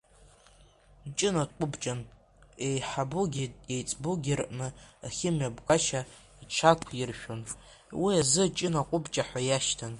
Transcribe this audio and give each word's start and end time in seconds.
Ҷына 1.17 1.43
дҟәыбҷан, 1.49 1.99
иеиҳабугьы 2.11 3.45
иеиҵбугьы 3.71 4.33
рҟны 4.39 4.67
ахымҩаԥгашьа 5.05 6.01
иҽақәиршәон, 6.43 7.41
уи 8.01 8.13
азы 8.21 8.43
Ҷына-ҟәыбҷа 8.57 9.23
ҳәа 9.27 9.39
ишьҭан. 9.49 9.89